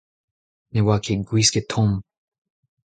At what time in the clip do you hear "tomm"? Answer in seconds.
1.71-1.91